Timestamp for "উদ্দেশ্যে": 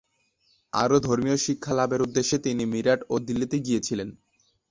2.01-2.37